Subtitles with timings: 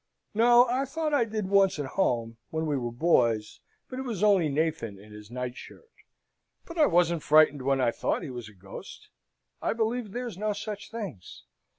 [0.33, 0.65] "No.
[0.67, 4.49] I thought I did once at home when we were boys; but it was only
[4.49, 5.91] Nathan in his night shirt;
[6.65, 9.09] but I wasn't frightened when I thought he was a ghost.
[9.61, 11.43] I believe there's no such things.